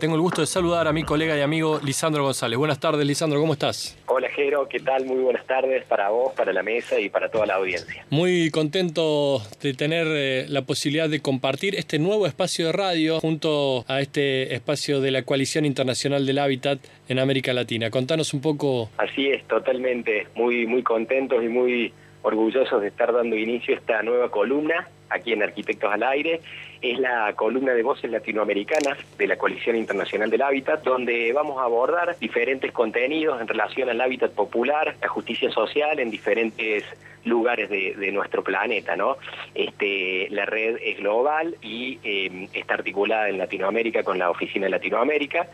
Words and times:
Tengo 0.00 0.14
el 0.14 0.20
gusto 0.20 0.42
de 0.42 0.46
saludar 0.46 0.86
a 0.86 0.92
mi 0.92 1.02
colega 1.02 1.36
y 1.36 1.40
amigo 1.40 1.80
Lisandro 1.84 2.22
González. 2.22 2.56
Buenas 2.56 2.78
tardes, 2.78 3.04
Lisandro, 3.04 3.40
¿cómo 3.40 3.54
estás? 3.54 3.98
Hola, 4.06 4.28
Jero, 4.28 4.68
¿qué 4.68 4.78
tal? 4.78 5.04
Muy 5.06 5.16
buenas 5.16 5.44
tardes 5.44 5.84
para 5.86 6.10
vos, 6.10 6.32
para 6.34 6.52
la 6.52 6.62
mesa 6.62 7.00
y 7.00 7.08
para 7.08 7.28
toda 7.32 7.46
la 7.46 7.56
audiencia. 7.56 8.06
Muy 8.08 8.48
contento 8.52 9.42
de 9.60 9.74
tener 9.74 10.06
eh, 10.08 10.46
la 10.48 10.62
posibilidad 10.62 11.08
de 11.08 11.20
compartir 11.20 11.74
este 11.74 11.98
nuevo 11.98 12.28
espacio 12.28 12.66
de 12.66 12.72
radio 12.74 13.18
junto 13.18 13.84
a 13.88 14.00
este 14.00 14.54
espacio 14.54 15.00
de 15.00 15.10
la 15.10 15.24
Coalición 15.24 15.64
Internacional 15.64 16.24
del 16.26 16.38
Hábitat 16.38 16.78
en 17.08 17.18
América 17.18 17.52
Latina. 17.52 17.90
Contanos 17.90 18.32
un 18.34 18.40
poco. 18.40 18.90
Así 18.98 19.26
es, 19.26 19.44
totalmente. 19.48 20.28
Muy, 20.36 20.68
muy 20.68 20.84
contentos 20.84 21.42
y 21.42 21.48
muy 21.48 21.92
orgullosos 22.22 22.82
de 22.82 22.86
estar 22.86 23.12
dando 23.12 23.34
inicio 23.34 23.74
a 23.74 23.78
esta 23.78 24.02
nueva 24.04 24.30
columna 24.30 24.86
aquí 25.10 25.32
en 25.32 25.42
Arquitectos 25.42 25.92
al 25.92 26.02
Aire. 26.02 26.40
Es 26.80 26.98
la 26.98 27.32
columna 27.34 27.72
de 27.72 27.82
voces 27.82 28.10
latinoamericanas 28.10 28.98
de 29.16 29.26
la 29.26 29.36
Coalición 29.36 29.76
Internacional 29.76 30.30
del 30.30 30.42
Hábitat, 30.42 30.84
donde 30.84 31.32
vamos 31.32 31.58
a 31.58 31.64
abordar 31.64 32.16
diferentes 32.18 32.72
contenidos 32.72 33.40
en 33.40 33.48
relación 33.48 33.88
al 33.88 34.00
hábitat 34.00 34.32
popular, 34.32 34.94
la 35.00 35.08
justicia 35.08 35.50
social 35.50 35.98
en 35.98 36.10
diferentes 36.10 36.84
lugares 37.24 37.68
de, 37.68 38.12
nuestro 38.12 38.42
planeta, 38.42 38.96
¿no? 38.96 39.16
Este, 39.54 40.28
la 40.30 40.46
red 40.46 40.78
es 40.82 40.98
global 40.98 41.56
y 41.60 41.98
eh, 42.02 42.48
está 42.54 42.74
articulada 42.74 43.28
en 43.28 43.38
Latinoamérica 43.38 44.02
con 44.02 44.18
la 44.18 44.30
Oficina 44.30 44.66
de 44.66 44.70
Latinoamérica. 44.70 45.48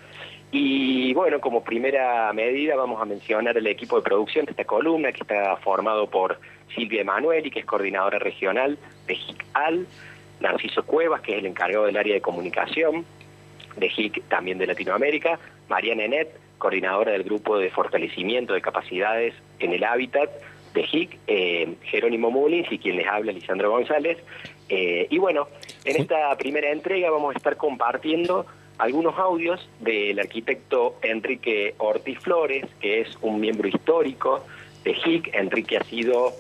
Y 0.51 1.13
bueno, 1.15 1.41
como 1.41 1.65
primera 1.65 2.33
medida 2.33 2.77
vamos 2.77 3.01
a 3.01 3.05
mencionar 3.05 3.57
el 3.57 3.67
equipo 3.67 3.97
de 3.97 4.03
producción 4.03 4.45
de 4.45 4.53
esta 4.53 4.65
columna, 4.65 5.13
que 5.13 5.23
está 5.23 5.57
formado 5.57 6.09
por 6.09 6.39
Silvia 6.75 7.01
Emanueli, 7.01 7.51
que 7.51 7.61
es 7.61 7.67
coordinadora 7.67 8.19
regional 8.19 8.79
de 9.07 9.15
HIC-AL, 9.15 9.87
Narciso 10.41 10.85
Cuevas, 10.85 11.23
que 11.23 11.33
es 11.33 11.39
el 11.39 11.47
encargado 11.47 11.87
del 11.87 11.97
área 11.97 12.15
de 12.15 12.21
comunicación 12.21 13.05
de 13.77 13.87
HIC 13.89 14.29
también 14.29 14.59
de 14.59 14.67
Latinoamérica, 14.67 15.39
María 15.69 15.95
Nenet, 15.95 16.29
coordinadora 16.59 17.13
del 17.13 17.25
grupo 17.25 17.59
de 17.59 17.71
fortalecimiento 17.71 18.55
de 18.55 18.61
capacidades 18.61 19.35
en 19.59 19.73
el 19.73 19.85
hábitat 19.85 20.31
de 20.73 20.83
HIC, 20.83 21.19
eh, 21.27 21.75
Jerónimo 21.83 22.31
Mullins 22.31 22.71
y 22.71 22.79
quien 22.79 22.97
les 22.97 23.07
habla, 23.07 23.33
Lisandro 23.33 23.71
González. 23.71 24.19
Eh, 24.69 25.07
y 25.11 25.19
bueno, 25.19 25.49
en 25.85 26.01
esta 26.01 26.37
primera 26.37 26.71
entrega 26.71 27.11
vamos 27.11 27.35
a 27.35 27.39
estar 27.39 27.57
compartiendo 27.57 28.47
algunos 28.79 29.17
audios 29.19 29.69
del 29.81 30.19
arquitecto 30.19 30.97
Enrique 31.03 31.75
Ortiz 31.79 32.19
Flores, 32.19 32.67
que 32.81 33.01
es 33.01 33.09
un 33.21 33.41
miembro 33.41 33.69
histórico 33.69 34.45
de 34.83 34.93
HIC. 34.93 35.35
Enrique 35.35 35.77
ha 35.77 35.85
sido 35.85 36.33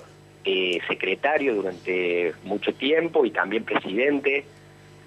eh, 0.44 0.80
secretario 0.88 1.54
durante 1.54 2.34
mucho 2.44 2.74
tiempo 2.74 3.24
y 3.24 3.30
también 3.30 3.64
presidente 3.64 4.44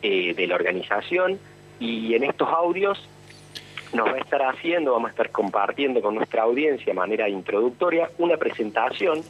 eh, 0.02 0.34
de 0.34 0.47
la 0.47 0.56
organización. 0.56 1.39
Y 1.80 2.16
en 2.16 2.23
estos 2.23 2.50
audios 2.50 3.08
nos 3.94 4.08
va 4.08 4.14
a 4.14 4.19
estar 4.19 4.41
haciendo, 4.41 4.94
vamos 4.94 5.09
a 5.09 5.12
estar 5.12 5.30
compartiendo 5.31 6.02
con 6.02 6.16
nuestra 6.16 6.44
audiencia 6.44 6.88
de 6.88 6.94
manera 6.94 7.30
introductoria 7.30 8.09
una 8.17 8.38
presentación 8.38 9.22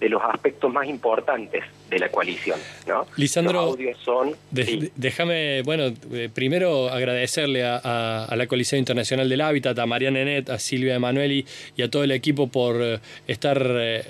de 0.00 0.08
los 0.08 0.22
aspectos 0.22 0.72
más 0.72 0.86
importantes 0.86 1.64
de 1.88 1.98
la 1.98 2.08
coalición. 2.08 2.58
¿no? 2.86 3.06
Lisandro, 3.16 3.76
son, 4.04 4.34
déjame, 4.50 5.62
bueno, 5.62 5.92
eh, 6.12 6.28
primero 6.32 6.88
agradecerle 6.88 7.64
a, 7.64 8.32
la 8.34 8.46
Coalición 8.46 8.78
Internacional 8.78 9.28
del 9.28 9.40
Hábitat, 9.40 9.78
a 9.78 9.86
Mariana 9.86 10.18
Nenet, 10.18 10.50
a 10.50 10.58
Silvia 10.58 10.96
Emanueli 10.96 11.46
y 11.76 11.82
a 11.82 11.90
todo 11.90 12.04
el 12.04 12.10
equipo 12.10 12.48
por 12.48 12.76
eh, 12.80 12.98
estar, 13.28 13.64
eh, 13.64 14.02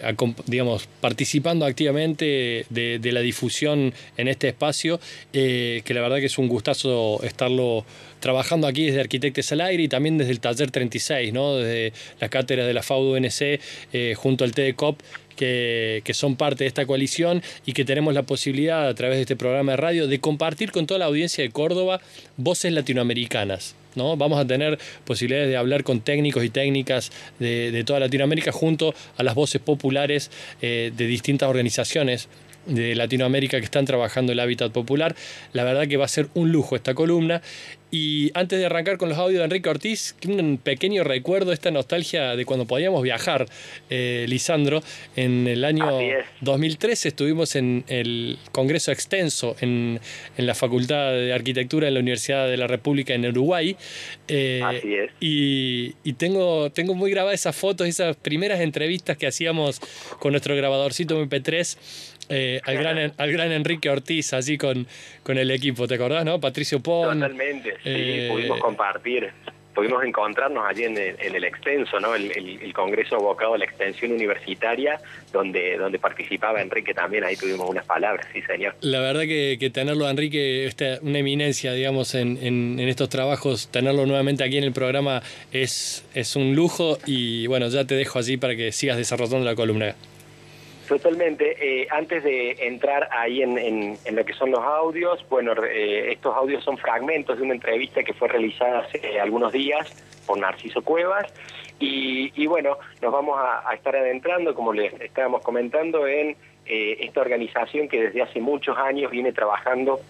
digamos, 0.46 0.88
participando 1.00 1.66
activamente 1.66 2.66
de, 2.70 3.12
la 3.14 3.20
difusión 3.20 3.92
en 4.16 4.28
este 4.28 4.48
espacio, 4.48 4.98
que 5.30 5.84
la 5.88 6.00
verdad 6.00 6.16
que 6.16 6.26
es 6.26 6.38
un 6.38 6.48
gustazo 6.48 7.22
estarlo 7.22 7.84
trabajando 8.18 8.66
aquí 8.66 8.86
desde 8.86 9.00
Arquitectes 9.00 9.52
al 9.52 9.60
Aire 9.60 9.82
y 9.84 9.88
también 9.88 10.18
desde 10.18 10.32
el 10.32 10.40
Taller 10.40 10.70
36, 10.70 11.32
¿no? 11.32 11.56
desde 11.58 11.92
las 12.18 12.30
cátedras 12.30 12.66
de 12.66 12.74
la 12.74 12.82
FAUD-UNC 12.82 13.60
junto 14.16 14.44
al 14.44 14.52
TEDCOP 14.52 14.98
que, 15.34 16.02
son 16.14 16.36
parte 16.36 16.64
de 16.64 16.68
esta 16.68 16.86
coalición 16.86 17.42
y 17.66 17.72
que 17.72 17.84
tenemos 17.84 18.14
la 18.14 18.22
posibilidad 18.22 18.88
a 18.88 18.94
través 18.94 19.16
de 19.18 19.22
este 19.22 19.36
programa 19.36 19.72
de 19.72 19.76
radio 19.76 20.06
de 20.06 20.20
compartir 20.20 20.70
con 20.72 20.86
toda 20.86 20.98
la 20.98 21.06
audiencia 21.06 21.42
de 21.42 21.50
Córdoba 21.50 22.00
voces 22.36 22.72
latinoamericanas. 22.72 23.74
¿no? 23.94 24.16
Vamos 24.16 24.38
a 24.38 24.46
tener 24.46 24.78
posibilidades 25.04 25.48
de 25.48 25.56
hablar 25.56 25.84
con 25.84 26.00
técnicos 26.00 26.44
y 26.44 26.50
técnicas 26.50 27.12
de, 27.38 27.84
toda 27.84 28.00
Latinoamérica 28.00 28.52
junto 28.52 28.94
a 29.16 29.22
las 29.22 29.34
voces 29.34 29.60
populares 29.60 30.30
eh, 30.62 30.92
de 30.96 31.06
distintas 31.06 31.48
organizaciones 31.48 32.28
de 32.66 32.94
Latinoamérica 32.94 33.58
que 33.58 33.64
están 33.64 33.84
trabajando 33.84 34.32
el 34.32 34.40
hábitat 34.40 34.72
popular. 34.72 35.14
La 35.52 35.64
verdad 35.64 35.86
que 35.86 35.96
va 35.96 36.04
a 36.04 36.08
ser 36.08 36.28
un 36.34 36.52
lujo 36.52 36.76
esta 36.76 36.94
columna. 36.94 37.42
Y 37.94 38.32
antes 38.34 38.58
de 38.58 38.66
arrancar 38.66 38.98
con 38.98 39.08
los 39.08 39.18
audios 39.18 39.38
de 39.38 39.44
Enrique 39.44 39.68
Ortiz, 39.68 40.16
un 40.26 40.58
pequeño 40.58 41.04
recuerdo, 41.04 41.52
esta 41.52 41.70
nostalgia 41.70 42.34
de 42.34 42.44
cuando 42.44 42.66
podíamos 42.66 43.04
viajar, 43.04 43.46
eh, 43.88 44.26
Lisandro. 44.28 44.82
En 45.14 45.46
el 45.46 45.64
año 45.64 45.86
2013 46.40 47.06
estuvimos 47.06 47.54
en 47.54 47.84
el 47.86 48.36
Congreso 48.50 48.90
Extenso 48.90 49.54
en, 49.60 50.00
la 50.36 50.56
Facultad 50.56 51.12
de 51.12 51.32
Arquitectura 51.32 51.86
de 51.86 51.92
la 51.92 52.00
Universidad 52.00 52.48
de 52.48 52.56
la 52.56 52.66
República 52.66 53.14
en 53.14 53.26
Uruguay. 53.26 53.76
Eh, 54.26 54.60
Así 54.64 54.94
es. 54.96 55.12
Y, 55.20 55.94
y, 56.02 56.14
tengo, 56.14 56.70
tengo 56.70 56.94
muy 56.94 57.12
grabadas 57.12 57.38
esas 57.38 57.54
fotos, 57.54 57.86
esas 57.86 58.16
primeras 58.16 58.58
entrevistas 58.58 59.16
que 59.16 59.28
hacíamos 59.28 59.78
con 60.18 60.32
nuestro 60.32 60.56
grabadorcito 60.56 61.24
MP3 61.24 61.76
eh, 62.28 62.60
al, 62.64 62.76
gran, 62.76 63.12
al 63.16 63.32
gran 63.32 63.52
Enrique 63.52 63.90
Ortiz, 63.90 64.32
así 64.32 64.56
con, 64.56 64.86
con 65.22 65.38
el 65.38 65.50
equipo, 65.50 65.86
¿te 65.86 65.94
acordás, 65.94 66.24
no? 66.24 66.40
Patricio 66.40 66.80
Pon. 66.80 67.20
Totalmente, 67.20 67.74
sí, 67.84 67.90
eh, 67.94 68.28
pudimos 68.30 68.60
compartir, 68.60 69.32
pudimos 69.74 70.04
encontrarnos 70.04 70.64
allí 70.66 70.84
en 70.84 70.96
el, 70.96 71.16
en 71.20 71.34
el 71.34 71.44
extenso, 71.44 72.00
¿no? 72.00 72.14
El, 72.14 72.30
el, 72.32 72.72
Congreso 72.72 73.16
abocado 73.16 73.54
a 73.54 73.58
la 73.58 73.64
extensión 73.64 74.12
universitaria, 74.12 75.00
donde, 75.32 75.76
donde 75.76 75.98
participaba 75.98 76.60
Enrique 76.60 76.92
también, 76.92 77.24
ahí 77.24 77.36
tuvimos 77.36 77.68
unas 77.68 77.86
palabras, 77.86 78.26
sí, 78.32 78.42
señor. 78.42 78.74
La 78.80 79.00
verdad 79.00 79.22
que, 79.22 79.58
que 79.60 79.70
tenerlo 79.70 80.06
a 80.06 80.10
Enrique, 80.10 80.66
esta, 80.66 80.98
una 81.02 81.18
eminencia, 81.18 81.72
digamos, 81.72 82.14
en, 82.14 82.38
en, 82.42 82.78
en, 82.80 82.88
estos 82.88 83.08
trabajos, 83.08 83.68
tenerlo 83.68 84.06
nuevamente 84.06 84.42
aquí 84.42 84.58
en 84.58 84.64
el 84.64 84.72
programa 84.72 85.22
es, 85.52 86.04
es 86.14 86.34
un 86.36 86.54
lujo 86.56 86.98
y 87.06 87.46
bueno, 87.46 87.68
ya 87.68 87.84
te 87.84 87.94
dejo 87.94 88.18
así 88.18 88.36
para 88.36 88.56
que 88.56 88.72
sigas 88.72 88.96
desarrollando 88.96 89.44
la 89.44 89.54
columna. 89.54 89.94
Totalmente. 90.88 91.56
Eh, 91.58 91.86
antes 91.90 92.22
de 92.22 92.52
entrar 92.66 93.08
ahí 93.10 93.42
en, 93.42 93.96
lo 94.12 94.24
que 94.24 94.34
son 94.34 94.50
los 94.50 94.60
audios, 94.60 95.24
bueno, 95.30 95.52
eh, 95.64 96.12
estos 96.12 96.34
audios 96.36 96.62
son 96.62 96.76
fragmentos 96.76 97.38
de 97.38 97.42
una 97.42 97.54
entrevista 97.54 98.02
que 98.02 98.12
fue 98.12 98.28
realizada 98.28 98.80
hace 98.80 99.18
algunos 99.18 99.52
días 99.52 99.90
por 100.26 100.38
Narciso 100.38 100.82
Cuevas. 100.82 101.32
Y, 101.80 102.46
bueno, 102.46 102.78
nos 103.02 103.12
vamos 103.12 103.38
a, 103.38 103.74
estar 103.74 103.94
adentrando, 103.94 104.54
como 104.54 104.72
les 104.72 104.92
estábamos 105.00 105.42
comentando, 105.42 106.06
en 106.06 106.36
eh, 106.66 106.96
esta 107.00 107.20
organización 107.20 107.88
que 107.88 108.04
desde 108.04 108.22
hace 108.22 108.40
muchos 108.40 108.78
años 108.78 109.10
viene 109.10 109.32
trabajando 109.32 110.00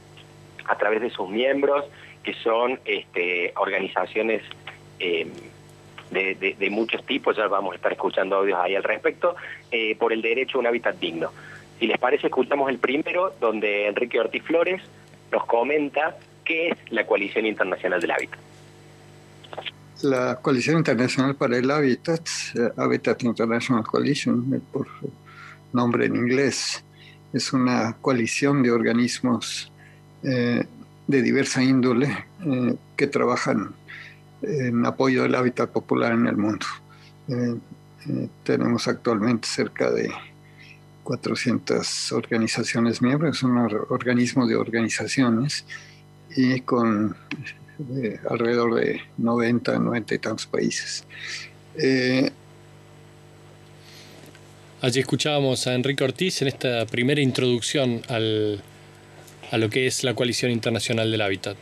a 0.66 0.76
través 0.76 1.00
de 1.00 1.10
sus 1.10 1.28
miembros, 1.28 1.84
que 2.22 2.34
son 2.34 2.78
este, 2.84 3.52
organizaciones 3.56 4.42
de, 6.10 6.69
muchos 6.70 7.04
tipos, 7.04 7.37
ya 7.37 7.47
vamos 7.48 7.72
a 7.72 7.76
estar 7.76 7.92
escuchando 7.92 8.37
audios 8.37 8.59
ahí 8.60 8.75
al 8.75 8.82
respecto, 8.82 9.37
eh, 9.70 9.97
por 9.97 10.12
el 10.12 10.22
derecho 10.22 10.59
a 10.59 10.60
un 10.60 10.66
hábitat 10.66 10.98
digno. 10.98 11.31
Si 11.78 11.87
les 11.87 11.98
parece, 11.98 12.26
escuchamos 12.28 12.70
el 12.70 12.78
primero, 12.78 13.34
donde 13.41 13.88
Enrique 13.88 14.20
Ortiz 14.20 14.42
Flores 14.42 14.82
nos 15.32 15.44
comenta 15.47 16.16
qué 16.44 16.69
es 16.69 16.78
la 16.91 17.06
Coalición 17.06 17.47
Internacional 17.47 18.00
del 18.00 18.10
Hábitat. 18.12 18.38
La 20.03 20.37
Coalición 20.41 20.78
Internacional 20.78 21.34
para 21.34 21.56
el 21.56 21.70
Hábitat, 21.70 22.26
eh, 22.54 22.71
Habitat 22.76 23.22
International 23.22 23.84
Coalition, 23.84 24.62
por 24.72 24.86
nombre 25.72 26.06
en 26.06 26.16
inglés, 26.16 26.84
es 27.32 27.53
una 27.53 27.97
coalición 28.00 28.62
de 28.62 28.71
organismos 28.71 29.72
eh, 30.22 30.65
de 31.06 31.22
diversa 31.22 31.62
índole 31.62 32.26
que 32.97 33.06
trabajan 33.06 33.75
en 34.47 34.84
apoyo 34.87 35.22
del 35.22 35.34
hábitat 35.34 35.71
popular 35.71 36.13
en 36.13 36.27
el 36.27 36.36
mundo. 36.36 36.66
Eh, 37.28 37.54
eh, 38.09 38.28
tenemos 38.42 38.86
actualmente 38.89 39.48
cerca 39.48 39.91
de 39.91 40.10
400 41.04 42.13
organizaciones 42.13 43.03
miembros, 43.03 43.39
son 43.39 43.57
organismos 43.91 44.48
de 44.48 44.57
organizaciones 44.57 45.65
y 46.36 46.60
con 46.60 47.16
eh, 47.97 48.18
alrededor 48.28 48.74
de 48.74 49.01
90, 49.18 49.78
90 49.78 50.15
y 50.15 50.18
tantos 50.18 50.47
países. 50.47 51.04
Allí 54.80 55.01
escuchábamos 55.01 55.66
a 55.66 55.74
Enrique 55.74 56.04
Ortiz 56.04 56.42
en 56.42 56.48
esta 56.48 56.84
primera 56.86 57.21
introducción 57.21 58.03
al, 58.09 58.63
a 59.51 59.59
lo 59.59 59.71
que 59.71 59.86
es 59.86 60.04
la 60.04 60.15
Coalición 60.15 60.51
Internacional 60.51 61.10
del 61.10 61.22
Hábitat. 61.22 61.57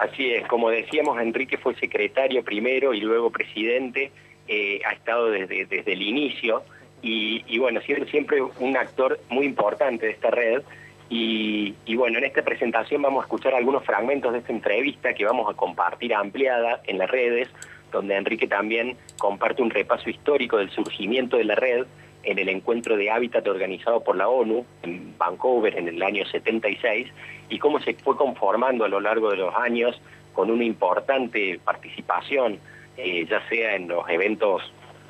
Así 0.00 0.32
es, 0.32 0.46
como 0.46 0.70
decíamos, 0.70 1.20
Enrique 1.20 1.58
fue 1.58 1.74
secretario 1.74 2.42
primero 2.42 2.94
y 2.94 3.00
luego 3.00 3.30
presidente, 3.30 4.10
eh, 4.48 4.80
ha 4.86 4.92
estado 4.92 5.30
desde, 5.30 5.82
el 5.84 6.00
inicio. 6.00 6.62
Y, 7.02 7.58
bueno, 7.58 7.82
siendo 7.82 8.06
siempre 8.06 8.40
un 8.42 8.76
actor 8.78 9.20
muy 9.28 9.44
importante 9.44 10.06
de 10.06 10.12
esta 10.12 10.30
red. 10.30 10.62
Y, 11.10 11.74
y, 11.84 11.96
bueno, 11.96 12.16
en 12.16 12.24
esta 12.24 12.42
presentación 12.42 13.02
vamos 13.02 13.22
a 13.22 13.26
escuchar 13.26 13.54
algunos 13.54 13.84
fragmentos 13.84 14.32
de 14.32 14.38
esta 14.38 14.52
entrevista 14.52 15.12
que 15.12 15.26
vamos 15.26 15.50
a 15.50 15.54
compartir 15.54 16.14
ampliada 16.14 16.80
en 16.86 16.96
las 16.96 17.10
redes, 17.10 17.50
donde 17.92 18.16
Enrique 18.16 18.46
también 18.46 18.96
comparte 19.18 19.60
un 19.60 19.68
repaso 19.68 20.08
histórico 20.08 20.56
del 20.56 20.70
surgimiento 20.70 21.36
de 21.36 21.44
la 21.44 21.56
red 21.56 21.84
en 22.22 22.38
el 22.38 22.48
encuentro 22.48 22.96
de 22.96 23.10
hábitat 23.10 23.46
organizado 23.48 24.02
por 24.02 24.16
la 24.16 24.28
ONU 24.28 24.64
en 24.82 25.16
Vancouver 25.18 25.76
en 25.76 25.88
el 25.88 26.02
año 26.02 26.24
76 26.24 27.08
y 27.50 27.58
cómo 27.58 27.80
se 27.80 27.94
fue 27.94 28.16
conformando 28.16 28.84
a 28.84 28.88
lo 28.88 29.00
largo 29.00 29.30
de 29.30 29.36
los 29.36 29.54
años 29.54 30.00
con 30.32 30.50
una 30.50 30.64
importante 30.64 31.60
participación, 31.62 32.58
eh, 32.96 33.26
ya 33.28 33.46
sea 33.48 33.74
en 33.74 33.88
los 33.88 34.08
eventos 34.08 34.62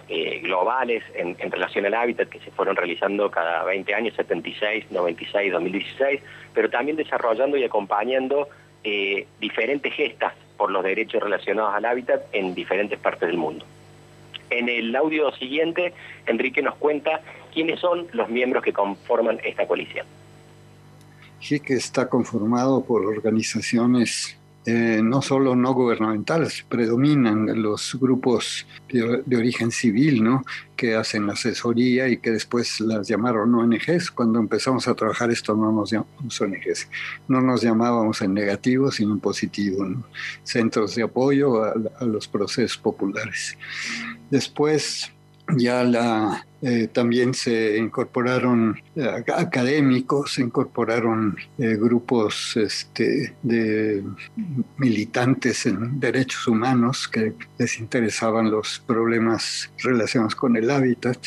eh, 0.08 0.40
globales 0.42 1.04
en, 1.14 1.36
relación 1.52 1.86
al 1.86 1.94
hábitat 1.94 2.28
que 2.28 2.40
se 2.40 2.50
fueron 2.50 2.74
realizando 2.74 3.30
cada 3.30 3.62
20 3.62 3.94
años, 3.94 4.14
76, 4.16 4.90
96, 4.90 5.52
2016, 5.52 6.20
pero 6.52 6.68
también 6.68 6.96
desarrollando 6.96 7.56
y 7.56 7.62
acompañando 7.62 8.48
eh, 8.82 9.26
diferentes 9.38 9.92
gestas 9.92 10.34
por 10.56 10.72
los 10.72 10.82
derechos 10.82 11.22
relacionados 11.22 11.74
al 11.74 11.84
hábitat 11.84 12.22
en 12.32 12.54
diferentes 12.54 12.98
partes 12.98 13.28
del 13.28 13.36
mundo. 13.36 13.64
En 14.48 14.68
el 14.68 14.96
audio 14.96 15.30
siguiente, 15.32 15.92
Enrique 16.26 16.60
nos 16.60 16.74
cuenta 16.74 17.20
quiénes 17.54 17.78
son 17.78 18.08
los 18.12 18.28
miembros 18.28 18.64
que 18.64 18.72
conforman 18.72 19.38
esta 19.44 19.66
coalición. 19.66 20.06
Que 21.40 21.74
está 21.74 22.08
conformado 22.08 22.84
por 22.84 23.04
organizaciones 23.06 24.36
eh, 24.66 25.00
no 25.02 25.22
solo 25.22 25.56
no 25.56 25.72
gubernamentales, 25.72 26.66
predominan 26.68 27.62
los 27.62 27.96
grupos 27.98 28.66
de, 28.92 29.36
origen 29.36 29.70
civil, 29.70 30.22
¿no? 30.22 30.44
que 30.76 30.94
hacen 30.94 31.30
asesoría 31.30 32.08
y 32.08 32.18
que 32.18 32.30
después 32.30 32.78
las 32.80 33.08
llamaron 33.08 33.54
ONGs. 33.54 34.10
Cuando 34.10 34.38
empezamos 34.38 34.86
a 34.86 34.94
trabajar 34.94 35.30
esto 35.30 35.56
no 35.56 35.72
nos 35.72 35.90
llamamos 35.90 36.38
ONGs, 36.38 36.88
no 37.26 37.40
nos 37.40 37.62
llamábamos 37.62 38.20
en 38.20 38.34
negativo, 38.34 38.90
sino 38.90 39.14
en 39.14 39.20
positivo, 39.20 39.86
centros 40.42 40.94
de 40.94 41.04
apoyo 41.04 41.64
a 41.64 42.04
los 42.04 42.28
procesos 42.28 42.76
populares. 42.76 43.56
Después 44.30 45.10
ya 45.56 45.84
la, 45.84 46.46
eh, 46.62 46.88
también 46.92 47.32
se 47.32 47.78
incorporaron 47.78 48.80
eh, 48.94 49.08
académicos, 49.34 50.34
se 50.34 50.42
incorporaron 50.42 51.36
eh, 51.58 51.76
grupos 51.76 52.56
este, 52.56 53.34
de 53.42 54.04
militantes 54.76 55.64
en 55.66 55.98
derechos 55.98 56.46
humanos 56.46 57.08
que 57.08 57.32
les 57.58 57.80
interesaban 57.80 58.50
los 58.50 58.78
problemas 58.78 59.72
relacionados 59.78 60.34
con 60.34 60.56
el 60.56 60.70
hábitat, 60.70 61.18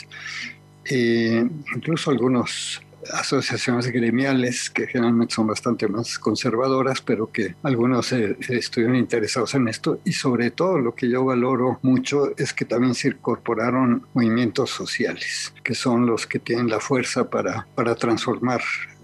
incluso 0.86 2.12
algunos 2.12 2.81
asociaciones 3.11 3.88
gremiales 3.88 4.69
que 4.69 4.88
generalmente 4.88 5.35
son 5.35 5.47
bastante 5.47 5.88
más 5.88 6.19
conservadoras, 6.19 7.01
pero 7.01 7.31
que 7.31 7.55
algunos 7.63 8.11
eh, 8.13 8.38
estuvieron 8.50 8.95
interesados 8.95 9.53
en 9.55 9.67
esto. 9.67 10.00
Y 10.05 10.13
sobre 10.13 10.51
todo 10.51 10.79
lo 10.79 10.95
que 10.95 11.09
yo 11.09 11.25
valoro 11.25 11.79
mucho 11.81 12.31
es 12.38 12.53
que 12.53 12.65
también 12.65 12.95
se 12.95 13.09
incorporaron 13.09 14.05
movimientos 14.13 14.69
sociales, 14.69 15.53
que 15.63 15.75
son 15.75 16.05
los 16.05 16.27
que 16.27 16.39
tienen 16.39 16.69
la 16.69 16.79
fuerza 16.79 17.29
para, 17.29 17.67
para 17.75 17.95
transformar 17.95 18.61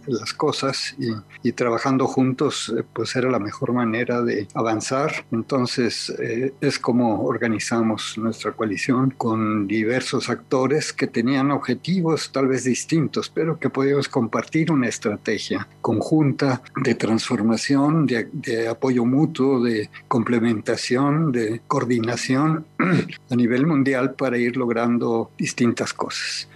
las 0.08 0.34
cosas 0.34 0.96
y, 1.44 1.52
trabajando 1.54 2.08
juntos 2.08 2.74
eh, 2.78 2.84
pues 2.94 3.16
era 3.16 3.30
la 3.30 3.40
mejor 3.40 3.74
manera 3.74 4.22
de 4.22 4.48
avanzar. 4.54 5.26
Entonces 5.32 6.10
eh, 6.20 6.54
es 6.62 6.80
como 6.80 7.24
organizamos 7.24 8.18
nuestra 8.18 8.52
coalición 8.52 9.12
con 9.18 9.68
diversos 9.68 10.30
actores 10.30 10.94
que 10.94 11.08
tenían 11.08 11.52
objetivos 11.52 12.32
tal 12.32 12.48
vez 12.48 12.64
distintos, 12.64 13.30
pero 13.30 13.60
que 13.60 13.70
podíamos 13.70 14.08
compartir 14.08 14.72
una 14.72 14.88
estrategia 14.88 15.68
conjunta 15.82 16.62
de 16.76 16.96
transformación, 16.96 18.06
de, 18.06 18.30
de 18.32 18.68
apoyo 18.68 19.06
mutuo, 19.06 19.62
de 19.62 19.90
complementación, 20.08 21.32
de 21.32 21.62
coordinación 21.68 22.66
a 23.30 23.36
nivel 23.36 23.66
mundial 23.66 24.14
para 24.14 24.38
ir 24.38 24.56
logrando 24.56 25.32
distintas 25.38 25.94
cosas 25.94 26.48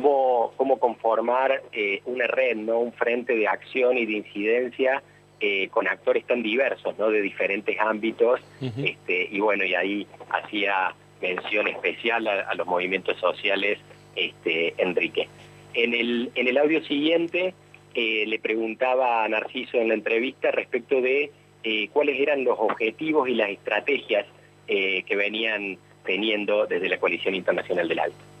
cómo, 0.00 0.52
cómo 0.56 0.78
conformar 0.78 1.62
eh, 1.72 2.00
una 2.04 2.26
red, 2.26 2.56
¿no? 2.56 2.78
un 2.78 2.92
frente 2.92 3.34
de 3.34 3.48
acción 3.48 3.98
y 3.98 4.06
de 4.06 4.12
incidencia 4.12 5.02
eh, 5.40 5.68
con 5.68 5.86
actores 5.88 6.24
tan 6.26 6.42
diversos, 6.42 6.96
¿no? 6.98 7.10
de 7.10 7.20
diferentes 7.20 7.78
ámbitos, 7.80 8.40
este, 8.60 9.28
y 9.30 9.40
bueno, 9.40 9.64
y 9.64 9.74
ahí 9.74 10.06
hacía 10.30 10.94
mención 11.20 11.68
especial 11.68 12.26
a, 12.26 12.54
los 12.54 12.66
movimientos 12.66 13.16
sociales 13.18 13.78
este, 14.14 14.74
Enrique. 14.78 15.28
En 15.74 15.94
el, 15.94 16.30
en 16.34 16.48
el 16.48 16.58
audio 16.58 16.82
siguiente 16.84 17.54
eh, 17.94 18.24
le 18.26 18.38
preguntaba 18.38 19.24
a 19.24 19.28
Narciso 19.28 19.78
en 19.78 19.88
la 19.88 19.94
entrevista 19.94 20.50
respecto 20.50 21.00
de 21.00 21.30
cuáles 21.92 22.18
eran 22.18 22.44
los 22.44 22.58
objetivos 22.58 23.28
y 23.28 23.34
las 23.34 23.50
estrategias 23.50 24.24
que 24.66 25.16
venían 25.16 25.76
teniendo 26.06 26.66
desde 26.66 26.88
la 26.88 26.98
Coalición 26.98 27.34
Internacional 27.34 27.86
del 27.86 27.98
Alto. 27.98 28.37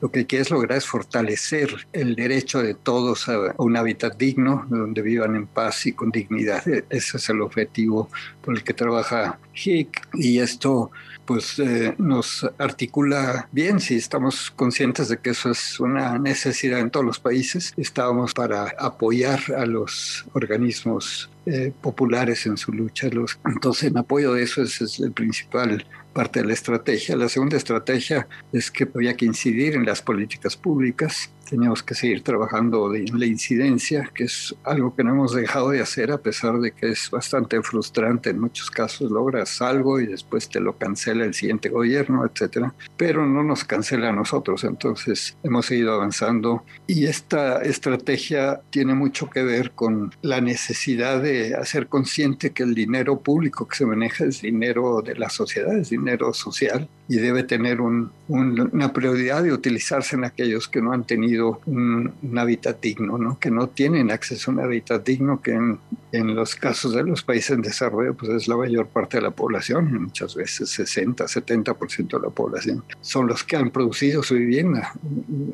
Lo 0.00 0.10
que 0.10 0.26
quieres 0.26 0.50
lograr 0.50 0.78
es 0.78 0.86
fortalecer 0.86 1.88
el 1.92 2.14
derecho 2.14 2.62
de 2.62 2.74
todos 2.74 3.28
a 3.28 3.54
un 3.56 3.76
hábitat 3.76 4.16
digno, 4.16 4.66
donde 4.68 5.00
vivan 5.00 5.36
en 5.36 5.46
paz 5.46 5.86
y 5.86 5.92
con 5.92 6.10
dignidad. 6.10 6.66
E-, 6.68 6.84
ese 6.90 7.16
es 7.16 7.28
el 7.30 7.40
objetivo 7.40 8.10
por 8.42 8.54
el 8.54 8.62
que 8.62 8.74
trabaja 8.74 9.38
HIC 9.54 10.08
y 10.14 10.38
esto 10.38 10.90
pues 11.24 11.58
eh, 11.58 11.94
nos 11.98 12.48
articula 12.58 13.48
bien 13.50 13.80
si 13.80 13.96
estamos 13.96 14.52
conscientes 14.52 15.08
de 15.08 15.18
que 15.18 15.30
eso 15.30 15.50
es 15.50 15.80
una 15.80 16.18
necesidad 16.18 16.78
en 16.78 16.90
todos 16.90 17.04
los 17.04 17.18
países. 17.18 17.74
Estábamos 17.76 18.32
para 18.32 18.74
apoyar 18.78 19.40
a 19.56 19.66
los 19.66 20.24
organismos 20.34 21.28
eh, 21.46 21.72
populares 21.80 22.44
en 22.46 22.56
su 22.56 22.72
lucha. 22.72 23.08
Los, 23.08 23.38
entonces, 23.46 23.90
en 23.90 23.98
apoyo 23.98 24.34
de 24.34 24.42
eso 24.42 24.62
ese 24.62 24.84
es 24.84 25.00
el 25.00 25.12
principal 25.12 25.86
parte 26.16 26.40
de 26.40 26.46
la 26.46 26.54
estrategia. 26.54 27.14
La 27.14 27.28
segunda 27.28 27.58
estrategia 27.58 28.26
es 28.50 28.70
que 28.70 28.88
había 28.94 29.14
que 29.14 29.26
incidir 29.26 29.74
en 29.74 29.84
las 29.84 30.00
políticas 30.00 30.56
públicas. 30.56 31.30
Teníamos 31.48 31.82
que 31.82 31.94
seguir 31.94 32.22
trabajando 32.22 32.92
en 32.94 33.20
la 33.20 33.26
incidencia, 33.26 34.10
que 34.14 34.24
es 34.24 34.54
algo 34.64 34.96
que 34.96 35.04
no 35.04 35.10
hemos 35.10 35.34
dejado 35.34 35.70
de 35.70 35.80
hacer 35.80 36.10
a 36.10 36.18
pesar 36.18 36.58
de 36.58 36.72
que 36.72 36.88
es 36.88 37.10
bastante 37.10 37.62
frustrante. 37.62 38.30
En 38.30 38.40
muchos 38.40 38.70
casos 38.70 39.10
logras 39.10 39.60
algo 39.60 40.00
y 40.00 40.06
después 40.06 40.48
te 40.48 40.58
lo 40.58 40.78
cancela 40.78 41.26
el 41.26 41.34
siguiente 41.34 41.68
gobierno, 41.68 42.24
etcétera. 42.24 42.74
Pero 42.96 43.26
no 43.26 43.44
nos 43.44 43.64
cancela 43.64 44.08
a 44.08 44.12
nosotros. 44.12 44.64
Entonces 44.64 45.36
hemos 45.42 45.66
seguido 45.66 45.92
avanzando 45.92 46.64
y 46.86 47.04
esta 47.04 47.58
estrategia 47.62 48.62
tiene 48.70 48.94
mucho 48.94 49.28
que 49.28 49.42
ver 49.42 49.72
con 49.72 50.14
la 50.22 50.40
necesidad 50.40 51.22
de 51.22 51.35
hacer 51.54 51.88
consciente 51.88 52.50
que 52.50 52.62
el 52.62 52.74
dinero 52.74 53.20
público 53.20 53.66
que 53.66 53.76
se 53.76 53.86
maneja 53.86 54.24
es 54.24 54.42
dinero 54.42 55.02
de 55.02 55.14
la 55.14 55.30
sociedad, 55.30 55.76
es 55.76 55.90
dinero 55.90 56.32
social 56.32 56.88
y 57.08 57.16
debe 57.16 57.44
tener 57.44 57.80
una 57.80 58.92
prioridad 58.92 59.42
de 59.42 59.52
utilizarse 59.52 60.16
en 60.16 60.24
aquellos 60.24 60.68
que 60.68 60.82
no 60.82 60.92
han 60.92 61.04
tenido 61.04 61.60
un, 61.66 62.12
hábitat 62.36 62.80
digno, 62.80 63.16
¿no? 63.16 63.38
que 63.38 63.50
no 63.50 63.68
tienen 63.68 64.10
acceso 64.10 64.50
a 64.50 64.54
un 64.54 64.60
hábitat 64.60 65.06
digno, 65.06 65.40
que 65.40 65.52
en, 65.52 65.78
en, 66.12 66.34
los 66.34 66.54
casos 66.54 66.94
de 66.94 67.04
los 67.04 67.22
países 67.22 67.52
en 67.52 67.62
desarrollo 67.62 68.14
pues 68.14 68.32
es 68.32 68.48
la 68.48 68.56
mayor 68.56 68.88
parte 68.88 69.18
de 69.18 69.22
la 69.22 69.30
población, 69.30 70.02
muchas 70.02 70.34
veces 70.34 70.68
60, 70.70 71.24
70% 71.24 72.08
de 72.08 72.20
la 72.20 72.30
población. 72.30 72.84
Son 73.00 73.26
los 73.26 73.44
que 73.44 73.56
han 73.56 73.70
producido 73.70 74.22
su 74.22 74.34
vivienda. 74.34 74.92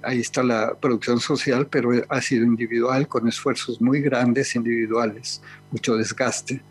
Ahí 0.03 0.21
está 0.21 0.43
la 0.43 0.75
producción 0.75 1.21
social, 1.21 1.67
pero 1.71 1.91
ha 2.09 2.21
sido 2.21 2.45
individual, 2.45 3.09
con 3.09 3.29
esfuerzos 3.29 3.81
muy 3.81 4.01
grandes 4.01 4.57
individuales, 4.57 5.43
mucho 5.73 5.97
desgaste. 5.97 6.62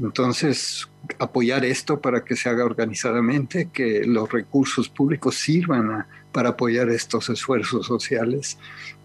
Entonces, 0.00 0.88
apoyar 1.18 1.64
esto 1.64 2.00
para 2.00 2.24
que 2.24 2.36
se 2.36 2.48
haga 2.48 2.64
organizadamente, 2.64 3.68
que 3.72 4.04
los 4.06 4.30
recursos 4.30 4.88
públicos 4.88 5.34
sirvan 5.36 6.06
para 6.38 6.50
apoyar 6.50 6.88
estos 6.90 7.28
esfuerzos 7.30 7.84
sociales 7.84 8.58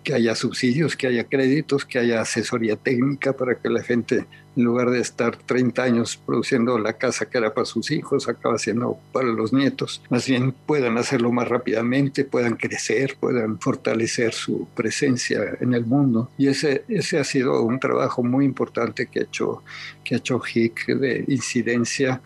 que 0.04 0.14
haya 0.14 0.36
subsidios, 0.36 0.96
que 0.96 1.08
haya 1.08 1.24
créditos, 1.24 1.84
que 1.84 1.98
haya 1.98 2.22
asesoría 2.22 2.76
técnica 2.76 3.34
para 3.34 3.56
que 3.56 3.70
la 3.70 3.82
gente, 3.82 4.28
en 4.56 4.64
lugar 4.64 4.92
de 4.92 5.00
estar 5.00 5.36
30 5.36 5.82
años 5.82 6.16
produciendo 6.16 6.78
la 6.78 6.94
casa 6.94 7.28
que 7.28 7.40
era 7.40 7.52
para 7.52 7.66
sus 7.66 7.90
hijos, 7.90 8.30
acaba 8.30 8.60
siendo 8.60 9.00
para 9.12 9.30
los 9.30 9.52
nietos, 9.52 10.04
más 10.12 10.28
bien 10.28 10.52
puedan 10.68 11.00
hacerlo 11.00 11.32
más 11.32 11.50
rápidamente, 11.50 12.24
puedan 12.24 12.56
crecer, 12.56 13.18
puedan 13.20 13.60
fortalecer 13.60 14.32
su 14.34 14.68
presencia 14.76 15.58
en 15.60 15.74
el 15.74 15.88
mundo. 15.88 16.30
Y 16.38 16.50
ese, 16.50 16.84
ese 16.88 17.18
ha 17.18 17.24
sido 17.24 17.64
un 17.64 17.80
trabajo 17.80 18.22
muy 18.22 18.46
importante 18.46 19.08
que 19.08 19.22
ha 19.22 19.24
hecho, 19.24 19.64
que 20.04 20.14
ha 20.14 20.18
hecho 20.20 20.40
HIC 20.40 20.86
de 20.86 21.26
incidencia. 21.28 22.22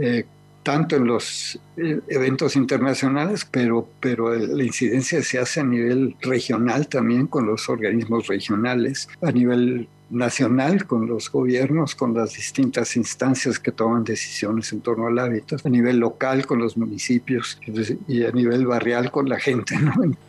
Eh, 0.00 0.24
tanto 0.68 0.96
en 0.96 1.06
los 1.06 1.58
eh, 1.78 1.98
eventos 2.08 2.54
internacionales, 2.54 3.48
pero, 3.50 3.88
pero 4.00 4.34
la 4.34 4.62
incidencia 4.62 5.22
se 5.22 5.38
hace 5.38 5.60
a 5.60 5.64
nivel 5.64 6.14
regional 6.20 6.88
también 6.88 7.26
con 7.26 7.46
los 7.46 7.70
organismos 7.70 8.26
regionales, 8.26 9.08
a 9.22 9.32
nivel 9.32 9.88
nacional 10.10 10.86
con 10.86 11.06
los 11.06 11.32
gobiernos, 11.32 11.94
con 11.94 12.12
las 12.12 12.34
distintas 12.34 12.96
instancias 12.96 13.58
que 13.58 13.72
toman 13.72 14.04
decisiones 14.04 14.70
en 14.74 14.82
torno 14.82 15.06
al 15.06 15.18
hábitat, 15.18 15.64
a 15.64 15.70
nivel 15.70 16.00
local 16.00 16.44
con 16.44 16.58
los 16.58 16.76
municipios 16.76 17.58
y 18.06 18.26
a 18.26 18.30
nivel 18.32 18.66
barrial 18.66 19.10
con 19.10 19.26
la 19.26 19.40
gente. 19.40 19.74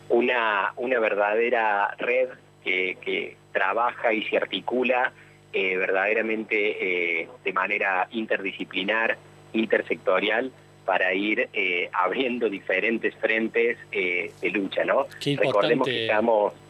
Una, 0.08 0.72
una 0.76 1.00
verdadera 1.00 1.94
red 1.98 2.30
que, 2.64 3.36
trabaja 3.52 4.14
y 4.14 4.22
se 4.22 4.38
articula 4.38 5.12
eh, 5.52 5.76
verdaderamente 5.76 7.20
eh, 7.20 7.28
de 7.44 7.52
manera 7.52 8.08
interdisciplinar, 8.12 9.18
intersectorial, 9.52 10.50
para 10.84 11.14
ir 11.14 11.48
eh, 11.52 11.88
abriendo 11.92 12.48
diferentes 12.48 13.14
frentes 13.14 13.78
eh, 13.92 14.32
de 14.40 14.50
lucha, 14.50 14.84
¿no? 14.84 15.06
Qué 15.20 15.30
importante, 15.30 16.08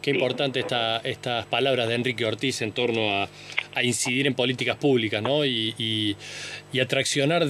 qué 0.01 0.11
importante 0.11 0.63
estas 1.03 1.45
palabras 1.47 1.87
de 1.87 1.95
Enrique 1.95 2.25
Ortiz 2.25 2.61
en 2.61 2.71
torno 2.71 3.09
a, 3.09 3.27
incidir 3.81 4.27
en 4.27 4.35
políticas 4.35 4.75
públicas, 4.75 5.23
¿no? 5.23 5.43
Y, 5.43 5.73
y, 5.77 6.15
y 6.71 6.79
atraccionar 6.81 7.47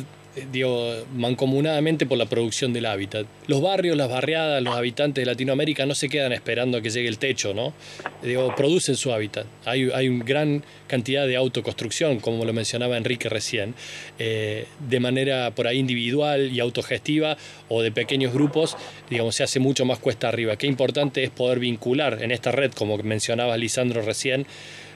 digo, 0.52 0.94
mancomunadamente 1.16 2.06
por 2.06 2.18
la 2.18 2.26
producción 2.26 2.74
del 2.74 2.86
hábitat. 2.86 3.26
Los 3.48 3.62
barrios, 3.62 3.98
las 3.98 4.10
barriadas, 4.10 4.62
los 4.64 4.76
habitantes 4.76 5.22
de 5.22 5.26
Latinoamérica 5.26 5.86
no 5.86 5.96
se 5.96 6.10
quedan 6.10 6.32
esperando 6.32 6.78
a 6.78 6.82
que 6.82 6.90
llegue 6.90 7.10
el 7.10 7.18
techo, 7.18 7.54
¿no? 7.54 7.74
Digo, 8.24 8.54
producen 8.56 8.96
su 8.96 9.12
hábitat. 9.12 9.46
Hay, 9.66 9.90
hay 9.94 10.08
una 10.08 10.24
gran 10.24 10.64
cantidad 10.88 11.28
de 11.28 11.36
autoconstrucción, 11.36 12.20
como 12.20 12.46
lo 12.46 12.54
mencionaba 12.54 12.98
Enrique 12.98 13.30
recién, 13.30 13.76
eh, 14.20 14.68
de 14.88 15.00
manera 15.00 15.52
por 15.52 15.68
ahí 15.68 15.80
individual 15.80 16.52
y 16.52 16.60
autogestiva 16.60 17.38
o 17.70 17.82
de 17.82 17.92
pequeños 17.92 18.34
grupos, 18.34 18.78
digamos, 19.10 19.36
se 19.36 19.44
hace 19.44 19.60
mucho 19.60 19.86
más 19.86 20.00
cuesta 20.00 20.30
arriba. 20.30 20.56
Qué 20.56 20.68
importante 20.68 21.24
es 21.24 21.30
poder 21.30 21.60
vincular 21.60 22.22
en 22.22 22.32
esta 22.32 22.52
red, 22.52 22.72
como 22.72 22.98
mencionaba 22.98 23.58
Lisandro 23.58 24.02
recién, 24.02 24.46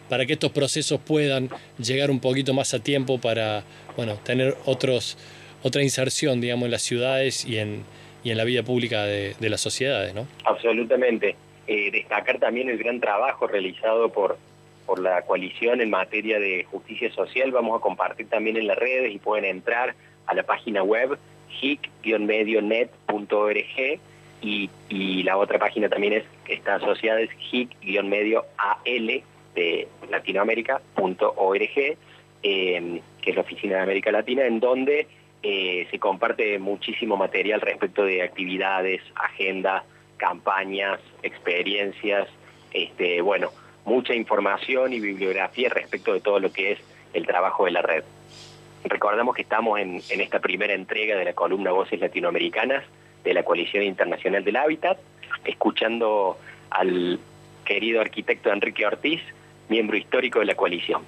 para 0.10 0.26
que 0.26 0.34
estos 0.34 0.52
procesos 0.52 1.00
puedan 1.00 1.50
llegar 1.78 2.12
un 2.12 2.20
poquito 2.20 2.54
más 2.54 2.74
a 2.74 2.80
tiempo 2.80 3.20
para 3.20 3.64
bueno, 3.96 4.16
tener 4.24 4.56
otros, 4.66 5.18
otra 5.64 5.84
inserción, 5.84 6.42
digamos, 6.42 6.66
en 6.66 6.72
las 6.72 6.82
ciudades 6.82 7.46
y 7.46 7.58
en, 7.58 7.84
y 8.24 8.32
en 8.32 8.38
la 8.38 8.44
vida 8.44 8.64
pública 8.64 9.04
de, 9.04 9.36
las 9.40 9.62
sociedades, 9.62 10.14
¿no? 10.14 10.28
Absolutamente. 10.44 11.36
Eh, 11.68 11.90
destacar 11.92 12.40
también 12.40 12.70
el 12.70 12.78
gran 12.78 13.00
trabajo 13.00 13.48
realizado 13.48 14.10
por, 14.10 14.38
por 14.86 15.00
la 15.00 15.24
coalición 15.24 15.82
en 15.82 15.90
materia 15.90 16.40
de 16.40 16.64
justicia 16.66 17.12
social. 17.12 17.52
Vamos 17.52 17.80
a 17.80 17.82
compartir 17.82 18.28
también 18.28 18.58
en 18.58 18.68
las 18.68 18.78
redes 18.78 19.12
y 19.14 19.18
pueden 19.18 19.46
entrar 19.46 19.96
a 20.28 20.36
la 20.36 20.44
página 20.44 20.84
web 20.84 21.18
hic-medionet.org 21.62 24.00
y, 24.42 24.70
y 24.90 25.24
la 25.24 25.38
otra 25.38 25.58
página 25.58 25.88
también 25.90 26.14
es 26.14 26.24
está 26.48 26.76
asociada 26.76 27.22
es 27.22 27.32
hic-medio-al 27.52 29.24
de 29.56 29.88
latinoamérica.org, 30.10 31.98
eh, 32.44 33.02
que 33.22 33.30
es 33.30 33.36
la 33.36 33.42
Oficina 33.42 33.78
de 33.78 33.82
América 33.82 34.12
Latina, 34.12 34.46
en 34.46 34.60
donde 34.60 35.08
eh, 35.42 35.88
se 35.90 36.00
comparte 36.00 36.60
muchísimo 36.60 37.18
material 37.18 37.62
respecto 37.62 38.04
de 38.04 38.22
actividades, 38.22 39.02
agendas, 39.16 39.84
campañas, 40.18 41.00
experiencias, 41.24 42.28
este, 42.72 43.22
bueno, 43.22 43.52
mucha 43.86 44.14
información 44.14 44.94
y 44.94 45.00
bibliografía 45.00 45.70
respecto 45.70 46.14
de 46.14 46.20
todo 46.20 46.40
lo 46.40 46.52
que 46.52 46.74
es 46.74 46.80
el 47.14 47.26
trabajo 47.26 47.66
de 47.66 47.72
la 47.72 47.82
red. 47.82 48.04
Recordamos 48.84 49.36
que 49.36 49.42
estamos 49.42 49.80
en, 49.80 50.02
en 50.10 50.22
esta 50.22 50.40
primera 50.40 50.74
entrega 50.74 51.16
de 51.16 51.26
la 51.26 51.34
columna 51.34 51.72
Voces 51.72 52.00
Latinoamericanas 52.00 52.84
de 53.24 53.34
la 53.34 53.44
Coalición 53.44 53.84
Internacional 53.84 54.44
del 54.44 54.56
Hábitat, 54.58 55.00
escuchando 55.44 56.38
al 56.70 57.20
querido 57.66 58.02
arquitecto 58.02 58.52
Enrique 58.52 58.86
Ortiz, 58.86 59.22
miembro 59.70 59.98
histórico 59.98 60.40
de 60.40 60.46
la 60.46 60.56
coalición. 60.56 61.02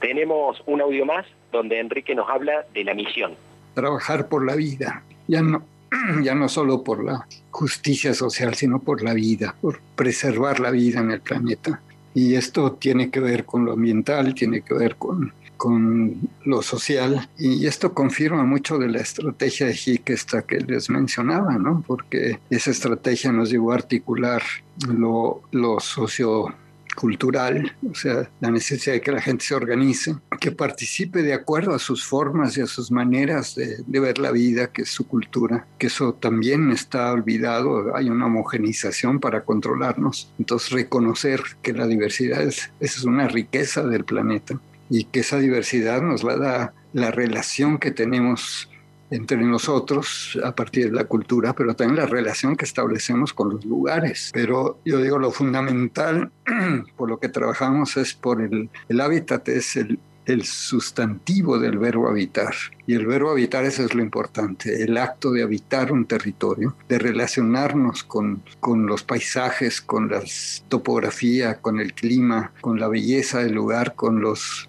Tenemos 0.00 0.62
un 0.66 0.80
audio 0.80 1.06
más 1.06 1.26
donde 1.52 1.80
Enrique 1.80 2.14
nos 2.14 2.28
habla 2.28 2.66
de 2.74 2.84
la 2.84 2.94
misión. 2.94 3.34
Trabajar 3.74 4.28
por 4.28 4.44
la 4.44 4.54
vida, 4.54 5.02
ya 5.26 5.42
no, 5.42 5.62
ya 6.22 6.34
no 6.34 6.48
solo 6.48 6.82
por 6.82 7.02
la 7.04 7.26
justicia 7.50 8.14
social, 8.14 8.54
sino 8.54 8.80
por 8.80 9.02
la 9.02 9.14
vida, 9.14 9.54
por 9.60 9.80
preservar 9.96 10.60
la 10.60 10.70
vida 10.70 11.00
en 11.00 11.10
el 11.10 11.20
planeta. 11.20 11.80
Y 12.14 12.34
esto 12.34 12.72
tiene 12.72 13.10
que 13.10 13.20
ver 13.20 13.44
con 13.44 13.64
lo 13.64 13.72
ambiental, 13.72 14.34
tiene 14.34 14.60
que 14.62 14.74
ver 14.74 14.96
con, 14.96 15.32
con 15.56 16.16
lo 16.44 16.62
social. 16.62 17.28
Y 17.38 17.66
esto 17.66 17.92
confirma 17.92 18.44
mucho 18.44 18.78
de 18.78 18.88
la 18.88 19.00
estrategia 19.00 19.66
de 19.66 19.74
HIC 19.74 20.10
esta 20.10 20.42
que 20.42 20.58
les 20.58 20.90
mencionaba, 20.90 21.58
¿no? 21.58 21.82
Porque 21.86 22.38
esa 22.50 22.70
estrategia 22.70 23.32
nos 23.32 23.50
llevó 23.50 23.72
a 23.72 23.76
articular 23.76 24.42
lo, 24.86 25.42
lo 25.50 25.80
socio 25.80 26.54
cultural, 26.94 27.76
o 27.88 27.94
sea, 27.94 28.30
la 28.40 28.50
necesidad 28.50 28.94
de 28.94 29.00
que 29.00 29.12
la 29.12 29.20
gente 29.20 29.44
se 29.44 29.54
organice, 29.54 30.16
que 30.40 30.52
participe 30.52 31.22
de 31.22 31.34
acuerdo 31.34 31.74
a 31.74 31.78
sus 31.78 32.04
formas 32.04 32.56
y 32.56 32.60
a 32.60 32.66
sus 32.66 32.90
maneras 32.90 33.54
de, 33.54 33.82
ver 34.00 34.18
la 34.18 34.32
vida, 34.32 34.70
que 34.70 34.82
es 34.82 34.90
su 34.90 35.06
cultura, 35.06 35.66
que 35.78 35.86
eso 35.86 36.14
también 36.14 36.70
está 36.70 37.12
olvidado, 37.12 37.96
hay 37.96 38.10
una 38.10 38.26
homogenización 38.26 39.18
para 39.18 39.44
controlarnos. 39.44 40.32
Entonces, 40.38 40.72
reconocer 40.72 41.40
que 41.62 41.72
la 41.72 41.86
diversidad 41.86 42.42
es, 42.42 42.70
es 42.80 43.02
una 43.04 43.28
riqueza 43.28 43.82
del 43.82 44.04
planeta 44.04 44.60
y 44.90 45.04
que 45.04 45.20
esa 45.20 45.38
diversidad 45.38 46.02
nos 46.02 46.22
la 46.22 46.36
da 46.36 46.74
la 46.92 47.10
relación 47.10 47.78
que 47.78 47.90
tenemos 47.90 48.68
entre 49.10 49.38
nosotros 49.38 50.38
a 50.44 50.54
partir 50.54 50.86
de 50.86 50.92
la 50.92 51.04
cultura, 51.04 51.54
pero 51.54 51.74
también 51.74 51.96
la 51.96 52.06
relación 52.06 52.56
que 52.56 52.64
establecemos 52.64 53.32
con 53.32 53.50
los 53.50 53.64
lugares. 53.64 54.30
Pero 54.32 54.78
yo 54.84 54.98
digo, 54.98 55.18
lo 55.18 55.30
fundamental 55.30 56.30
por 56.96 57.08
lo 57.08 57.18
que 57.18 57.28
trabajamos 57.28 57.96
es 57.96 58.14
por 58.14 58.40
el, 58.40 58.70
hábitat, 59.00 59.48
es 59.48 59.76
el, 59.76 59.98
el 60.26 60.44
sustantivo 60.44 61.58
del 61.58 61.78
verbo 61.78 62.08
habitar. 62.08 62.54
Y 62.86 62.94
el 62.94 63.06
verbo 63.06 63.30
habitar, 63.30 63.64
eso 63.64 63.84
es 63.84 63.94
lo 63.94 64.02
importante, 64.02 64.82
el 64.82 64.96
acto 64.96 65.30
de 65.30 65.42
habitar 65.42 65.92
un 65.92 66.06
territorio, 66.06 66.76
de 66.88 66.98
relacionarnos 66.98 68.04
con, 68.04 68.42
con 68.60 68.86
los 68.86 69.02
paisajes, 69.02 69.80
con 69.80 70.10
la 70.10 70.22
topografía, 70.68 71.60
con 71.60 71.80
el 71.80 71.94
clima, 71.94 72.52
con 72.60 72.78
la 72.80 72.88
belleza 72.88 73.40
del 73.40 73.54
lugar, 73.54 73.94
con 73.94 74.20
los 74.20 74.68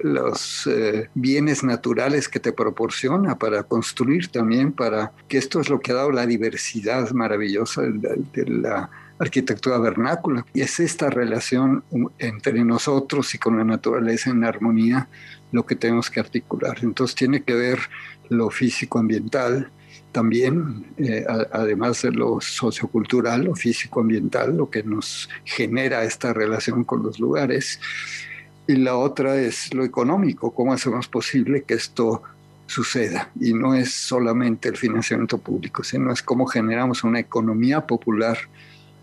los 0.00 0.66
eh, 0.66 1.08
bienes 1.14 1.64
naturales 1.64 2.28
que 2.28 2.40
te 2.40 2.52
proporciona 2.52 3.38
para 3.38 3.62
construir 3.62 4.28
también, 4.28 4.72
para 4.72 5.12
que 5.28 5.38
esto 5.38 5.60
es 5.60 5.68
lo 5.68 5.80
que 5.80 5.92
ha 5.92 5.96
dado 5.96 6.12
la 6.12 6.26
diversidad 6.26 7.10
maravillosa 7.10 7.82
de, 7.82 8.46
la 8.46 8.90
arquitectura 9.18 9.78
vernácula. 9.78 10.46
Y 10.54 10.60
es 10.60 10.78
esta 10.80 11.10
relación 11.10 11.82
entre 12.18 12.64
nosotros 12.64 13.34
y 13.34 13.38
con 13.38 13.58
la 13.58 13.64
naturaleza 13.64 14.30
en 14.30 14.44
armonía 14.44 15.08
lo 15.50 15.66
que 15.66 15.74
tenemos 15.74 16.10
que 16.10 16.20
articular. 16.20 16.78
Entonces 16.82 17.16
tiene 17.16 17.42
que 17.42 17.54
ver 17.54 17.80
lo 18.28 18.50
físico-ambiental, 18.50 19.70
también, 20.12 20.86
eh, 20.96 21.24
además 21.52 22.02
de 22.02 22.12
lo 22.12 22.40
sociocultural, 22.40 23.44
lo 23.44 23.54
físico-ambiental, 23.54 24.56
lo 24.56 24.70
que 24.70 24.82
nos 24.82 25.28
genera 25.44 26.04
esta 26.04 26.32
relación 26.32 26.84
con 26.84 27.02
los 27.02 27.18
lugares, 27.18 27.78
y 28.68 28.76
la 28.76 28.96
otra 28.96 29.34
es 29.36 29.72
lo 29.72 29.82
económico, 29.82 30.54
cómo 30.54 30.74
hacemos 30.74 31.08
posible 31.08 31.62
que 31.62 31.72
esto 31.72 32.22
suceda. 32.66 33.30
Y 33.40 33.54
no 33.54 33.74
es 33.74 33.94
solamente 33.94 34.68
el 34.68 34.76
financiamiento 34.76 35.38
público, 35.38 35.82
sino 35.82 36.12
es 36.12 36.22
cómo 36.22 36.46
generamos 36.46 37.02
una 37.02 37.18
economía 37.18 37.86
popular 37.86 38.36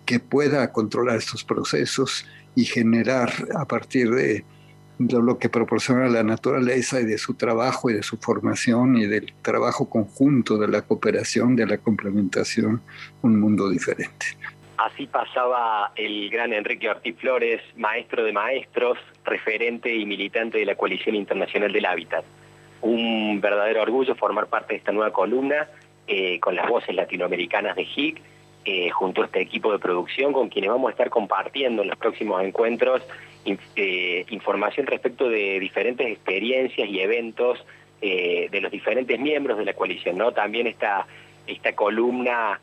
que 0.06 0.20
pueda 0.20 0.72
controlar 0.72 1.18
estos 1.18 1.44
procesos 1.44 2.28
y 2.54 2.66
generar 2.66 3.34
a 3.56 3.66
partir 3.66 4.12
de 4.12 4.46
lo 5.00 5.40
que 5.40 5.50
proporciona 5.50 6.08
la 6.10 6.22
naturaleza 6.22 7.02
y 7.02 7.06
de 7.06 7.18
su 7.18 7.34
trabajo 7.34 7.90
y 7.90 7.96
de 7.96 8.04
su 8.04 8.18
formación 8.18 8.96
y 8.98 9.08
del 9.08 9.34
trabajo 9.42 9.90
conjunto 9.90 10.60
de 10.60 10.68
la 10.68 10.84
cooperación, 10.84 11.56
de 11.56 11.66
la 11.66 11.80
complementación, 11.80 12.84
un 13.24 13.40
mundo 13.40 13.68
diferente. 13.68 14.28
Así 14.78 15.08
pasaba 15.08 15.92
el 15.96 16.30
gran 16.30 16.52
Enrique 16.52 16.90
Ortiz 16.90 17.16
Flores, 17.18 17.62
maestro 17.78 18.26
de 18.26 18.34
maestros, 18.34 18.98
referente 19.24 19.94
y 19.96 20.06
militante 20.06 20.58
de 20.58 20.66
la 20.66 20.76
Coalición 20.76 21.16
Internacional 21.16 21.72
del 21.72 21.86
Hábitat. 21.86 22.26
Un 22.82 23.40
verdadero 23.40 23.82
orgullo 23.82 24.16
formar 24.16 24.48
parte 24.48 24.74
de 24.74 24.80
esta 24.80 24.92
nueva 24.92 25.14
columna 25.14 25.70
eh, 26.08 26.40
con 26.42 26.56
las 26.56 26.68
voces 26.68 26.94
latinoamericanas 26.94 27.78
de 27.78 27.84
HIC, 27.84 28.22
eh, 28.66 28.90
junto 28.90 29.22
a 29.22 29.26
este 29.26 29.40
equipo 29.40 29.72
de 29.72 29.80
producción 29.80 30.34
con 30.34 30.50
quienes 30.50 30.72
vamos 30.72 30.90
a 30.90 30.92
estar 30.92 31.10
compartiendo 31.10 31.84
en 31.84 31.88
los 31.88 31.98
próximos 31.98 32.44
encuentros 32.44 33.02
eh, 33.76 34.26
información 34.30 34.88
respecto 34.88 35.30
de 35.30 35.60
diferentes 35.60 36.06
experiencias 36.08 36.90
y 36.90 37.00
eventos 37.00 37.66
de 38.02 38.60
los 38.62 38.72
diferentes 38.72 39.20
miembros 39.20 39.58
de 39.58 39.66
la 39.66 39.74
coalición. 39.74 40.16
¿no? 40.16 40.32
También 40.32 40.68
esta, 40.68 41.08
esta 41.48 41.74
columna 41.74 42.60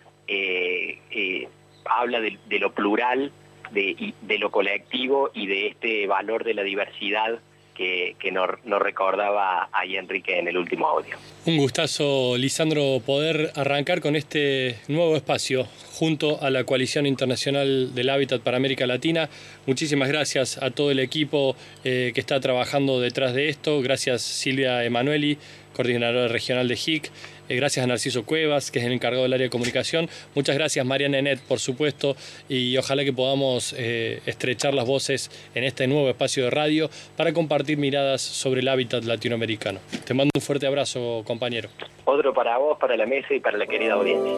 habla 1.85 2.21
de, 2.21 2.39
lo 2.59 2.73
plural, 2.73 3.33
de, 3.71 4.15
de, 4.21 4.39
lo 4.39 4.51
colectivo 4.51 5.31
y 5.35 5.47
de 5.47 5.69
este 5.69 6.07
valor 6.07 6.45
de 6.45 6.55
la 6.55 6.63
diversidad 6.63 7.41
que, 7.75 8.31
nos, 8.33 8.49
recordaba 8.81 9.69
ahí 9.73 9.97
Enrique 9.97 10.39
en 10.39 10.49
el 10.49 10.57
último 10.57 10.87
audio. 10.87 11.17
Un 11.47 11.57
gustazo, 11.57 12.37
Lisandro, 12.37 13.01
poder 13.05 13.53
arrancar 13.55 14.01
con 14.01 14.17
este 14.17 14.79
nuevo 14.89 15.17
espacio 15.17 15.67
junto 15.93 16.43
a 16.43 16.51
la 16.51 16.65
Coalición 16.65 17.07
Internacional 17.07 17.95
del 17.95 18.11
Hábitat 18.11 18.43
para 18.43 18.57
América 18.57 18.87
Latina. 18.87 19.29
Muchísimas 19.67 20.09
gracias 20.09 20.59
a 20.63 20.71
todo 20.71 20.91
el 20.91 21.01
equipo 21.01 21.57
eh, 21.85 22.13
que 22.15 22.21
está 22.21 22.41
trabajando 22.41 23.01
detrás 23.01 23.35
de 23.35 23.49
esto. 23.49 23.81
Gracias 23.81 24.23
Silvia 24.23 24.85
Emanueli, 24.85 25.39
coordinadora 25.73 26.29
regional 26.29 26.69
de 26.69 26.75
HIC. 26.75 27.11
Eh, 27.49 27.57
gracias 27.57 27.85
a 27.85 27.87
Narciso 27.87 28.25
Cuevas, 28.25 28.71
que 28.71 28.79
es 28.79 28.85
el 28.85 28.93
encargado 28.93 29.25
del 29.25 29.33
área 29.33 29.47
de 29.47 29.51
comunicación. 29.51 30.09
Muchas 30.35 30.57
gracias 30.57 30.85
Mariana 30.87 31.19
Nenet, 31.19 31.41
por 31.41 31.59
supuesto, 31.59 32.17
y 32.49 32.77
ojalá 32.77 33.05
que 33.05 33.13
podamos 33.13 33.75
eh, 33.77 34.21
estrechar 34.27 34.75
las 34.75 34.87
voces 34.87 35.31
en 35.55 35.65
este 35.65 35.87
nuevo 35.87 36.09
espacio 36.09 36.45
de 36.45 36.51
radio 36.51 36.91
para 37.17 37.33
compartir 37.33 37.79
miradas 37.79 38.23
sobre 38.23 38.61
el 38.61 38.69
hábitat 38.69 39.05
latinoamericano. 39.05 39.81
Te 40.05 40.15
mando 40.15 40.31
un 40.35 40.41
fuerte 40.43 40.67
abrazo, 40.67 41.23
compañero. 41.27 41.69
Otro 42.05 42.33
para 42.33 42.59
vos, 42.59 42.79
para 42.79 42.97
la 42.97 43.07
mesa 43.07 43.35
y 43.35 43.41
para 43.41 43.59
la 43.59 43.67
querida 43.67 43.95
audiencia. 43.95 44.37